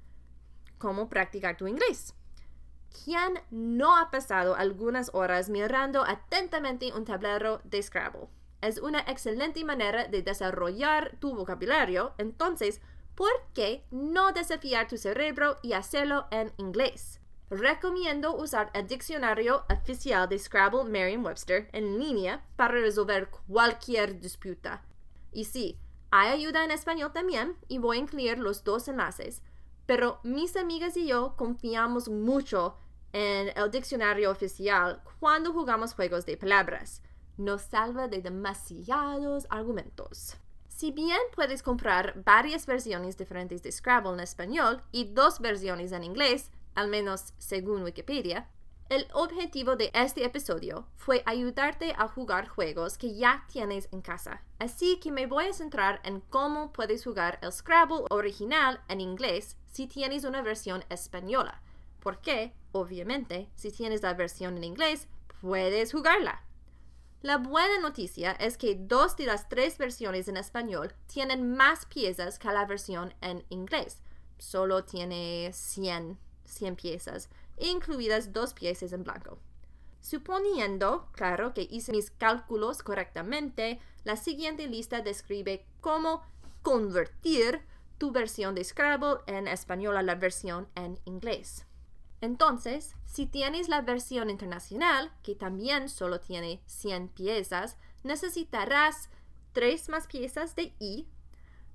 ¿Cómo 0.77 1.09
practicar 1.09 1.57
tu 1.57 1.69
inglés? 1.69 2.15
¿Quién 3.05 3.41
no 3.51 3.97
ha 3.97 4.11
pasado 4.11 4.55
algunas 4.55 5.11
horas 5.13 5.49
mirando 5.49 6.05
atentamente 6.05 6.93
un 6.93 7.05
tablero 7.05 7.61
de 7.65 7.83
Scrabble? 7.83 8.29
Es 8.61 8.79
una 8.79 9.01
excelente 9.01 9.65
manera 9.65 10.07
de 10.07 10.23
desarrollar 10.23 11.17
tu 11.21 11.35
vocabulario, 11.35 12.15
entonces, 12.19 12.81
¿por 13.15 13.31
qué 13.55 13.85
no 13.91 14.33
desafiar 14.33 14.89
tu 14.89 14.97
cerebro 14.97 15.59
y 15.63 15.75
hacerlo 15.75 16.27
en 16.31 16.53
inglés? 16.57 17.21
Recomiendo 17.51 18.35
usar 18.35 18.71
el 18.75 18.87
diccionario 18.87 19.65
oficial 19.71 20.29
de 20.29 20.39
Scrabble 20.39 20.85
Merriam-Webster 20.85 21.69
en 21.73 21.99
línea 21.99 22.45
para 22.57 22.75
resolver 22.75 23.29
cualquier 23.47 24.21
disputa. 24.21 24.83
Y 25.33 25.45
sí, 25.45 25.79
hay 26.11 26.31
ayuda 26.31 26.65
en 26.65 26.71
español 26.71 27.13
también 27.13 27.57
y 27.69 27.79
voy 27.79 27.99
a 27.99 28.01
incluir 28.01 28.39
los 28.39 28.65
dos 28.65 28.89
enlaces 28.89 29.43
pero 29.89 30.21
mis 30.23 30.55
amigas 30.59 30.99
y 30.99 31.07
yo 31.07 31.35
confiamos 31.35 32.11
mucho 32.11 32.77
en 33.13 33.53
el 33.57 33.71
diccionario 33.71 34.31
oficial 34.31 35.03
cuando 35.21 35.53
jugamos 35.53 35.95
juegos 35.95 36.27
de 36.27 36.37
palabras. 36.37 37.03
Nos 37.37 37.63
salva 37.63 38.09
de 38.09 38.21
demasiados 38.21 39.47
argumentos. 39.51 40.37
Si 40.69 40.93
bien 40.93 41.19
puedes 41.35 41.63
comprar 41.63 42.23
varias 42.25 42.67
versiones 42.67 43.17
diferentes 43.17 43.63
de 43.63 43.73
Scrabble 43.73 44.13
en 44.13 44.21
español 44.21 44.83
y 44.93 45.13
dos 45.13 45.41
versiones 45.41 45.93
en 45.93 46.05
inglés, 46.05 46.51
al 46.75 46.89
menos 46.89 47.35
según 47.39 47.83
Wikipedia, 47.83 48.49
el 48.89 49.07
objetivo 49.13 49.77
de 49.77 49.91
este 49.93 50.25
episodio 50.25 50.87
fue 50.97 51.23
ayudarte 51.27 51.95
a 51.99 52.09
jugar 52.09 52.49
juegos 52.49 52.97
que 52.97 53.15
ya 53.15 53.45
tienes 53.53 53.89
en 53.93 54.01
casa, 54.01 54.43
así 54.59 54.99
que 54.99 55.13
me 55.13 55.27
voy 55.27 55.47
a 55.47 55.53
centrar 55.53 56.01
en 56.05 56.21
cómo 56.21 56.73
puedes 56.73 57.05
jugar 57.05 57.39
el 57.43 57.53
Scrabble 57.53 58.05
original 58.09 58.81
en 58.89 59.03
inglés 59.03 59.59
si 59.67 59.89
tienes 59.89 60.25
una 60.25 60.41
versión 60.41 60.85
española, 60.89 61.61
porque, 62.09 62.55
obviamente, 62.73 63.51
si 63.55 63.71
tienes 63.71 64.01
la 64.01 64.15
versión 64.15 64.57
en 64.57 64.65
inglés, 64.65 65.09
puedes 65.43 65.93
jugarla. 65.93 66.43
La 67.21 67.37
buena 67.37 67.79
noticia 67.81 68.33
es 68.33 68.57
que 68.57 68.77
dos 68.77 69.15
de 69.19 69.27
las 69.27 69.51
tres 69.51 69.77
versiones 69.77 70.27
en 70.27 70.39
español 70.39 70.95
tienen 71.07 71.55
más 71.55 71.85
piezas 71.85 72.39
que 72.39 72.49
la 72.49 72.65
versión 72.65 73.13
en 73.21 73.45
inglés. 73.51 74.01
Solo 74.39 74.85
tiene 74.85 75.51
100, 75.53 76.19
100 76.47 76.77
piezas 76.77 77.29
incluidas 77.59 78.33
dos 78.33 78.55
piezas 78.55 78.95
en 78.95 79.05
blanco. 79.05 79.39
Suponiendo, 80.01 81.11
claro, 81.13 81.53
que 81.53 81.69
hice 81.71 81.93
mis 81.93 82.11
cálculos 82.11 82.83
correctamente, 82.83 83.81
la 84.05 84.17
siguiente 84.17 84.67
lista 84.67 85.03
describe 85.03 85.67
cómo 85.83 86.23
convertir 86.63 87.61
tu 87.99 88.13
versión 88.13 88.55
de 88.55 88.65
Scrabble 88.65 89.19
en 89.27 89.47
español 89.47 89.99
a 89.99 90.03
la 90.03 90.15
versión 90.15 90.69
en 90.75 90.99
inglés. 91.05 91.68
Entonces, 92.21 92.95
si 93.05 93.27
tienes 93.27 93.69
la 93.69 93.81
versión 93.81 94.31
internacional, 94.31 95.13
que 95.23 95.35
también 95.35 95.89
solo 95.89 96.21
tiene 96.21 96.61
100 96.67 97.09
piezas, 97.09 97.77
necesitarás 98.03 99.09
3 99.53 99.89
más 99.89 100.07
piezas 100.07 100.57
de 100.57 100.75
I, 100.81 101.09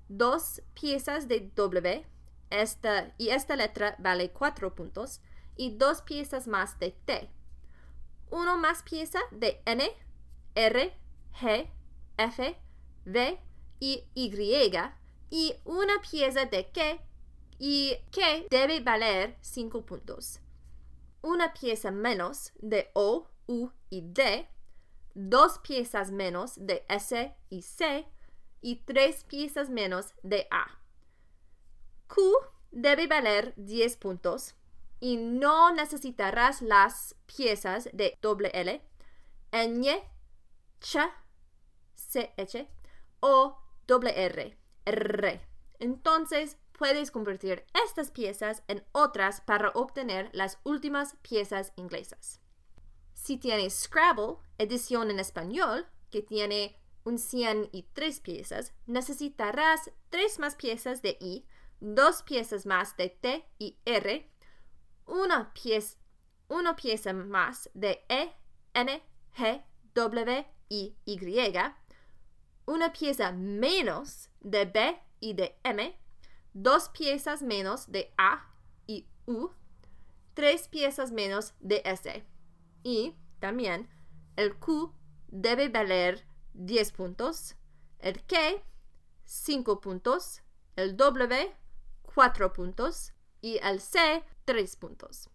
2 0.08 0.62
piezas 0.74 1.28
de 1.28 1.50
W, 1.54 2.06
esta, 2.50 3.14
y 3.16 3.30
esta 3.30 3.56
letra 3.56 3.96
vale 3.98 4.30
4 4.30 4.74
puntos, 4.74 5.20
y 5.56 5.76
dos 5.76 6.02
piezas 6.02 6.46
más 6.46 6.78
de 6.78 6.90
T. 6.90 7.30
Uno 8.30 8.58
más 8.58 8.82
pieza 8.82 9.20
de 9.30 9.62
N, 9.64 9.88
R, 10.54 10.98
G, 11.40 11.70
F, 12.16 12.56
V 13.06 13.40
y 13.80 14.04
Y 14.14 14.72
y 15.30 15.54
una 15.64 16.00
pieza 16.00 16.44
de 16.46 16.70
K 16.70 17.00
y 17.58 17.96
que 18.10 18.46
debe 18.50 18.80
valer 18.80 19.36
5 19.40 19.84
puntos. 19.84 20.40
Una 21.22 21.52
pieza 21.52 21.90
menos 21.90 22.52
de 22.58 22.90
O, 22.94 23.26
U 23.46 23.70
y 23.90 24.02
D, 24.02 24.48
dos 25.14 25.58
piezas 25.60 26.10
menos 26.10 26.54
de 26.56 26.84
S 26.88 27.34
y 27.48 27.62
C 27.62 28.06
y 28.60 28.76
tres 28.84 29.24
piezas 29.24 29.70
menos 29.70 30.14
de 30.22 30.46
A. 30.50 30.80
Q 32.08 32.20
debe 32.70 33.06
valer 33.06 33.54
10 33.56 33.96
puntos 33.96 34.54
y 35.00 35.16
no 35.16 35.72
necesitarás 35.72 36.62
las 36.62 37.14
piezas 37.26 37.88
de 37.92 38.18
doble 38.20 38.50
L, 38.54 38.82
ñ, 39.52 40.02
ch, 40.80 40.98
ch 41.96 42.68
o 43.20 43.58
doble 43.86 44.24
R, 44.24 44.56
R. 44.86 45.40
Entonces 45.78 46.58
puedes 46.78 47.10
convertir 47.10 47.64
estas 47.84 48.10
piezas 48.10 48.62
en 48.68 48.84
otras 48.92 49.40
para 49.40 49.70
obtener 49.70 50.30
las 50.32 50.58
últimas 50.64 51.16
piezas 51.22 51.72
inglesas. 51.76 52.40
Si 53.14 53.36
tienes 53.36 53.74
Scrabble, 53.74 54.36
edición 54.58 55.10
en 55.10 55.20
español, 55.20 55.86
que 56.10 56.22
tiene 56.22 56.76
un 57.04 57.18
100 57.18 57.70
y 57.72 57.84
tres 57.92 58.20
piezas, 58.20 58.74
necesitarás 58.86 59.90
tres 60.10 60.38
más 60.38 60.56
piezas 60.56 61.02
de 61.02 61.16
I, 61.20 61.46
dos 61.80 62.22
piezas 62.22 62.66
más 62.66 62.96
de 62.96 63.10
T 63.10 63.48
y 63.58 63.78
R, 63.84 64.30
una 65.06 65.52
pieza, 65.52 65.96
una 66.48 66.76
más 67.12 67.70
de 67.74 68.04
E, 68.08 68.32
N, 68.74 69.02
G, 69.36 69.64
W 69.94 70.46
y 70.68 70.96
Y, 71.04 71.20
una 72.66 72.92
pieza 72.92 73.32
menos 73.32 74.30
de 74.40 74.64
B 74.64 75.00
y 75.20 75.34
de 75.34 75.58
M, 75.62 75.98
dos 76.54 76.88
piezas 76.88 77.42
menos 77.42 77.92
de 77.92 78.14
A 78.16 78.50
y 78.86 79.06
U, 79.26 79.50
tres 80.32 80.68
piezas 80.68 81.12
menos 81.12 81.52
de 81.60 81.82
S. 81.84 82.24
Y 82.82 83.14
también 83.40 83.88
el 84.36 84.56
Q 84.56 84.94
debe 85.28 85.68
valer 85.68 86.26
10 86.54 86.92
puntos, 86.92 87.56
el 87.98 88.24
K 88.24 88.36
5 89.24 89.80
puntos, 89.80 90.42
el 90.76 90.96
W 90.96 91.56
4 92.14 92.52
puntos 92.52 93.12
y 93.40 93.58
el 93.58 93.80
C 93.80 94.24
3 94.44 94.76
puntos. 94.76 95.30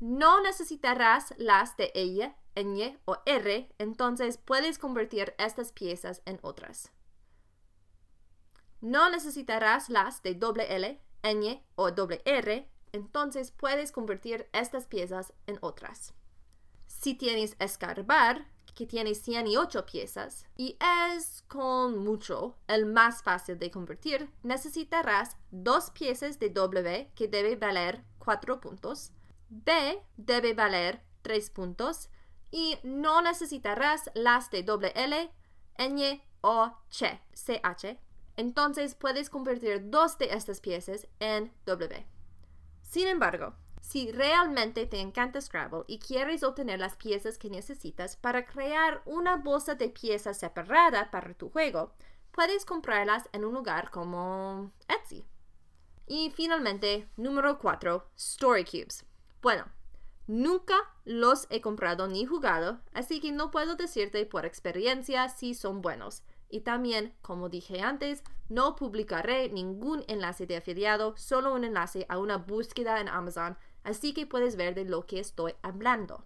No 0.00 0.40
necesitarás 0.42 1.34
las 1.38 1.76
de 1.76 1.90
ella, 1.94 2.36
ñ 2.54 2.98
o 3.04 3.18
r, 3.26 3.68
entonces 3.78 4.38
puedes 4.38 4.78
convertir 4.78 5.34
estas 5.38 5.72
piezas 5.72 6.22
en 6.24 6.38
otras. 6.42 6.92
No 8.80 9.10
necesitarás 9.10 9.88
las 9.88 10.22
de 10.22 10.34
doble 10.34 10.74
L, 10.74 11.00
ñ 11.22 11.62
o 11.74 11.90
doble 11.90 12.22
R, 12.24 12.68
entonces 12.92 13.50
puedes 13.50 13.92
convertir 13.92 14.48
estas 14.52 14.86
piezas 14.86 15.32
en 15.46 15.58
otras. 15.60 16.14
Si 16.86 17.14
tienes 17.14 17.56
escarbar, 17.58 18.46
que 18.78 18.86
tiene 18.86 19.16
108 19.16 19.86
piezas 19.86 20.46
y 20.56 20.78
es 21.16 21.42
con 21.48 21.98
mucho 21.98 22.56
el 22.68 22.86
más 22.86 23.24
fácil 23.24 23.58
de 23.58 23.72
convertir, 23.72 24.30
necesitarás 24.44 25.36
dos 25.50 25.90
piezas 25.90 26.38
de 26.38 26.50
W 26.50 27.10
que 27.16 27.26
debe 27.26 27.56
valer 27.56 28.04
4 28.18 28.60
puntos, 28.60 29.10
B 29.48 30.00
debe 30.16 30.54
valer 30.54 31.02
3 31.22 31.50
puntos 31.50 32.08
y 32.52 32.78
no 32.84 33.20
necesitarás 33.20 34.12
las 34.14 34.48
de 34.50 34.62
doble 34.62 34.92
L, 34.94 35.28
Ñ 35.76 36.22
o 36.40 36.72
Ch, 36.88 37.20
CH. 37.34 37.98
Entonces 38.38 38.94
puedes 38.94 39.30
convertir 39.30 39.90
dos 39.90 40.16
de 40.16 40.26
estas 40.26 40.60
piezas 40.60 41.08
en 41.18 41.52
W. 41.66 42.06
Sin 42.82 43.08
embargo, 43.08 43.56
si 43.80 44.12
realmente 44.12 44.86
te 44.86 45.00
encanta 45.00 45.40
Scrabble 45.40 45.82
y 45.88 45.98
quieres 45.98 46.44
obtener 46.44 46.78
las 46.78 46.94
piezas 46.94 47.36
que 47.36 47.50
necesitas 47.50 48.14
para 48.14 48.46
crear 48.46 49.02
una 49.06 49.38
bolsa 49.38 49.74
de 49.74 49.88
piezas 49.88 50.38
separada 50.38 51.10
para 51.10 51.34
tu 51.34 51.50
juego, 51.50 51.92
puedes 52.30 52.64
comprarlas 52.64 53.28
en 53.32 53.44
un 53.44 53.54
lugar 53.54 53.90
como 53.90 54.70
Etsy. 54.86 55.26
Y 56.06 56.30
finalmente, 56.30 57.08
número 57.16 57.58
4, 57.58 58.06
Story 58.14 58.64
Cubes. 58.64 59.04
Bueno, 59.42 59.64
nunca 60.28 60.76
los 61.04 61.48
he 61.50 61.60
comprado 61.60 62.06
ni 62.06 62.24
jugado, 62.24 62.82
así 62.94 63.20
que 63.20 63.32
no 63.32 63.50
puedo 63.50 63.74
decirte 63.74 64.24
por 64.26 64.46
experiencia 64.46 65.28
si 65.28 65.54
son 65.54 65.82
buenos. 65.82 66.22
Y 66.48 66.60
también, 66.60 67.14
como 67.20 67.48
dije 67.48 67.80
antes, 67.80 68.22
no 68.48 68.76
publicaré 68.76 69.50
ningún 69.50 70.04
enlace 70.08 70.46
de 70.46 70.56
afiliado, 70.56 71.14
solo 71.16 71.54
un 71.54 71.64
enlace 71.64 72.06
a 72.08 72.18
una 72.18 72.38
búsqueda 72.38 73.00
en 73.00 73.08
Amazon 73.08 73.58
así 73.88 74.12
que 74.12 74.26
puedes 74.26 74.56
ver 74.56 74.74
de 74.74 74.84
lo 74.84 75.06
que 75.06 75.18
estoy 75.18 75.54
hablando. 75.62 76.24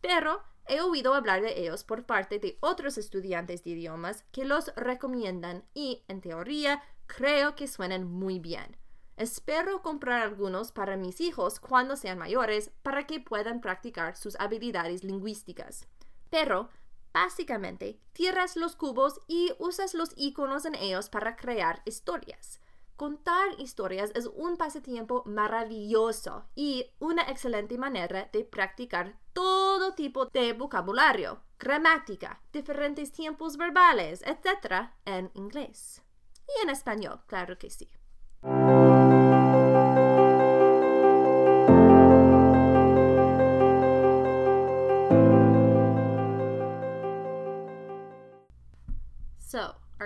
Pero 0.00 0.42
he 0.66 0.80
oído 0.80 1.14
hablar 1.14 1.42
de 1.42 1.60
ellos 1.60 1.82
por 1.82 2.04
parte 2.04 2.38
de 2.38 2.58
otros 2.60 2.98
estudiantes 2.98 3.64
de 3.64 3.70
idiomas 3.70 4.24
que 4.32 4.44
los 4.44 4.72
recomiendan 4.76 5.64
y, 5.74 6.04
en 6.08 6.20
teoría, 6.20 6.82
creo 7.06 7.56
que 7.56 7.68
suenan 7.68 8.04
muy 8.04 8.38
bien. 8.38 8.76
Espero 9.16 9.82
comprar 9.82 10.22
algunos 10.22 10.72
para 10.72 10.96
mis 10.96 11.20
hijos 11.20 11.60
cuando 11.60 11.96
sean 11.96 12.18
mayores 12.18 12.70
para 12.82 13.06
que 13.06 13.20
puedan 13.20 13.60
practicar 13.60 14.16
sus 14.16 14.38
habilidades 14.38 15.04
lingüísticas. 15.04 15.86
Pero, 16.30 16.70
básicamente, 17.12 18.00
tiras 18.12 18.56
los 18.56 18.76
cubos 18.76 19.20
y 19.26 19.52
usas 19.58 19.94
los 19.94 20.12
iconos 20.16 20.64
en 20.64 20.74
ellos 20.74 21.08
para 21.08 21.36
crear 21.36 21.82
historias. 21.84 22.60
Contar 22.96 23.58
historias 23.58 24.12
es 24.14 24.26
un 24.26 24.58
pasatiempo 24.58 25.22
maravilloso 25.24 26.44
y 26.54 26.84
una 26.98 27.22
excelente 27.22 27.78
manera 27.78 28.28
de 28.30 28.44
practicar 28.44 29.18
todo 29.32 29.94
tipo 29.94 30.26
de 30.26 30.52
vocabulario, 30.52 31.40
gramática, 31.58 32.42
diferentes 32.52 33.10
tiempos 33.10 33.56
verbales, 33.56 34.22
etc. 34.26 34.90
en 35.06 35.30
inglés. 35.34 36.02
Y 36.46 36.62
en 36.62 36.68
español, 36.68 37.22
claro 37.26 37.56
que 37.56 37.70
sí. 37.70 37.90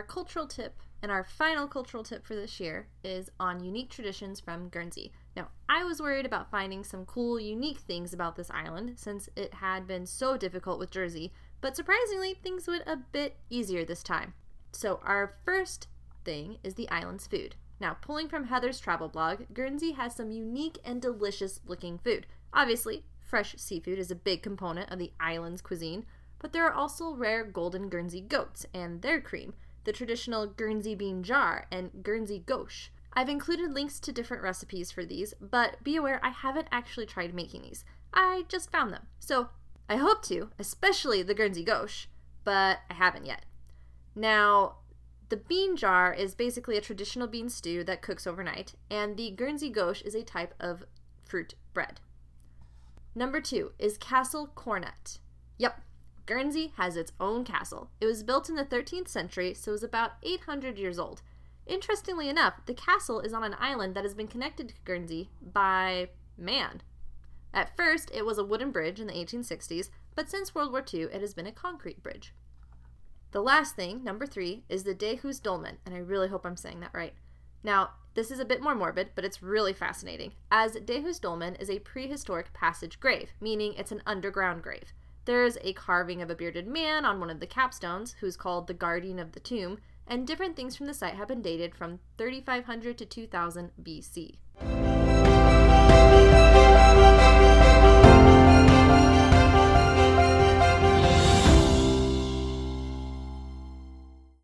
Cultural 0.05 0.47
tip 0.47 0.81
and 1.05 1.13
our 1.13 1.23
final 1.23 1.67
cultural 1.67 2.03
tip 2.03 2.27
for 2.27 2.35
this 2.35 2.59
year 2.59 2.89
is 3.03 3.31
on 3.39 3.63
unique 3.63 3.91
traditions 3.91 4.41
from 4.41 4.71
Guernsey. 4.71 5.13
Now, 5.37 5.49
I 5.69 5.85
was 5.85 6.01
worried 6.01 6.25
about 6.25 6.51
finding 6.51 6.83
some 6.83 7.05
cool, 7.05 7.39
unique 7.39 7.81
things 7.81 8.15
about 8.15 8.37
this 8.37 8.51
island 8.51 8.95
since 8.97 9.29
it 9.37 9.53
had 9.53 9.87
been 9.87 10.07
so 10.07 10.39
difficult 10.39 10.79
with 10.79 10.91
Jersey, 10.91 11.31
but 11.61 11.77
surprisingly, 11.77 12.33
things 12.33 12.67
went 12.67 12.85
a 12.87 12.97
bit 12.97 13.37
easier 13.51 13.85
this 13.85 14.03
time. 14.03 14.33
So, 14.73 15.01
our 15.05 15.35
first 15.45 15.89
thing 16.25 16.57
is 16.63 16.75
the 16.75 16.89
island's 16.89 17.27
food. 17.27 17.57
Now, 17.81 17.99
pulling 18.01 18.29
from 18.29 18.45
Heather's 18.45 18.81
travel 18.81 19.09
blog, 19.09 19.43
Guernsey 19.53 19.93
has 19.93 20.15
some 20.15 20.31
unique 20.31 20.79
and 20.87 21.03
delicious 21.03 21.61
looking 21.67 21.99
food. 21.99 22.27
Obviously, 22.53 23.05
fresh 23.21 23.57
seafood 23.59 23.99
is 23.99 24.11
a 24.11 24.17
big 24.17 24.43
component 24.43 24.91
of 24.91 24.99
the 24.99 25.13
island's 25.21 25.61
cuisine, 25.61 26.07
but 26.39 26.53
there 26.55 26.65
are 26.67 26.73
also 26.73 27.15
rare 27.15 27.45
golden 27.45 27.91
Guernsey 27.91 28.23
goats 28.23 28.65
and 28.73 29.03
their 29.03 29.21
cream 29.21 29.53
the 29.85 29.93
traditional 29.93 30.47
Guernsey 30.47 30.95
bean 30.95 31.23
jar, 31.23 31.67
and 31.71 32.03
Guernsey 32.03 32.43
gauche. 32.45 32.91
I've 33.13 33.29
included 33.29 33.73
links 33.73 34.01
to 34.01 34.13
different 34.13 34.43
recipes 34.43 34.91
for 34.91 35.05
these, 35.05 35.35
but 35.41 35.83
be 35.85 35.97
aware 35.97 36.21
I 36.23 36.31
haven't 36.31 36.69
actually 36.73 37.07
tried 37.07 37.35
making 37.35 37.63
these. 37.63 37.85
I 38.13 38.45
just 38.49 38.73
found 38.73 38.93
them. 38.93 39.07
So 39.21 39.51
I 39.89 39.97
hope 39.97 40.23
to, 40.25 40.51
especially 40.59 41.23
the 41.23 41.35
Guernsey 41.35 41.65
gauche, 41.65 42.07
but 42.43 42.81
I 42.91 42.95
haven't 42.95 43.27
yet. 43.27 43.45
Now, 44.15 44.77
the 45.29 45.37
bean 45.37 45.77
jar 45.77 46.13
is 46.13 46.35
basically 46.35 46.77
a 46.77 46.83
traditional 46.83 47.27
bean 47.27 47.49
stew 47.49 47.85
that 47.85 48.03
cooks 48.03 48.27
overnight, 48.27 48.75
and 48.91 49.17
the 49.17 49.31
Guernsey 49.31 49.71
gauche 49.71 50.03
is 50.03 50.15
a 50.15 50.23
type 50.23 50.55
of 50.61 50.85
fruit 51.25 51.55
bread. 51.73 52.01
Number 53.15 53.41
two 53.41 53.73
is 53.79 53.97
castle 53.97 54.49
cornet. 54.55 55.19
Yep, 55.59 55.81
Guernsey 56.27 56.73
has 56.77 56.97
its 56.97 57.13
own 57.21 57.45
castle. 57.45 57.91
It 58.01 58.07
was 58.07 58.23
built 58.23 58.49
in 58.49 58.55
the 58.55 58.65
13th 58.65 59.09
century, 59.09 59.55
so 59.55 59.71
it 59.71 59.73
was 59.73 59.83
about 59.83 60.13
800 60.23 60.79
years 60.79 60.99
old. 60.99 61.23
Interestingly 61.67 62.29
enough, 62.29 62.65
the 62.67 62.75
castle 62.75 63.21
is 63.21 63.33
on 63.33 63.45
an 63.45 63.57
island 63.59 63.95
that 63.95 64.05
has 64.05 64.15
been 64.15 64.29
connected 64.29 64.69
to 64.69 64.75
Guernsey 64.85 65.31
by 65.41 66.09
man. 66.37 66.83
At 67.53 67.77
first, 67.77 68.11
it 68.13 68.25
was 68.25 68.39
a 68.39 68.45
wooden 68.45 68.71
bridge 68.71 69.01
in 69.01 69.07
the 69.07 69.15
1860s, 69.15 69.91
but 70.15 70.29
since 70.29 70.55
World 70.55 70.73
War 70.73 70.85
II, 70.93 71.03
it 71.03 71.21
has 71.21 71.35
been 71.35 71.47
a 71.47 71.53
concrete 71.53 72.03
bridge. 72.03 72.35
The 73.31 73.43
last 73.43 73.77
thing, 73.77 74.05
number 74.05 74.27
three, 74.27 74.65
is 74.69 74.85
the 74.85 74.95
Dehus 74.95 75.43
Dolmen, 75.43 75.79
and 75.85 75.95
I 75.95 75.99
really 75.99 76.29
hope 76.29 76.45
I'm 76.45 76.57
saying 76.57 76.81
that 76.81 76.95
right. 76.95 77.15
Now, 77.63 77.91
this 78.15 78.31
is 78.31 78.39
a 78.39 78.45
bit 78.45 78.63
more 78.63 78.75
morbid, 78.75 79.11
but 79.15 79.25
it's 79.25 79.43
really 79.43 79.73
fascinating, 79.73 80.33
as 80.51 80.77
Dehus 80.77 81.21
Dolmen 81.21 81.57
is 81.57 81.69
a 81.69 81.81
prehistoric 81.81 82.53
passage 82.53 83.01
grave, 83.01 83.33
meaning 83.41 83.75
it's 83.75 83.91
an 83.91 84.03
underground 84.07 84.63
grave. 84.63 84.93
There's 85.27 85.57
a 85.63 85.73
carving 85.73 86.21
of 86.21 86.29
a 86.29 86.35
bearded 86.35 86.67
man 86.67 87.07
on 87.07 87.19
one 87.19 87.31
of 87.31 87.41
the 87.41 87.47
capstones, 87.47 88.15
who's 88.21 88.37
called 88.37 88.67
the 88.67 88.75
guardian 88.75 89.19
of 89.19 89.33
the 89.33 89.41
tomb, 89.41 89.79
and 90.07 90.27
different 90.27 90.55
things 90.55 90.77
from 90.77 90.87
the 90.87 90.93
site 90.93 91.15
have 91.15 91.29
been 91.29 91.41
dated 91.41 91.75
from 91.75 92.01
3500 92.19 92.99
to 92.99 93.07
2000 93.07 93.71
BC. 93.83 94.37